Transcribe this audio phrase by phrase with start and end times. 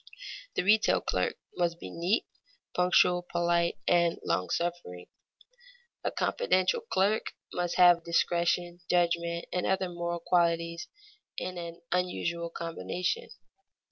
[0.55, 2.25] The retail clerk must be neat,
[2.73, 5.05] punctual, polite, and long suffering.
[6.03, 10.87] A confidential clerk must have discretion, judgment, and other moral qualities
[11.37, 13.29] in an unusual combination.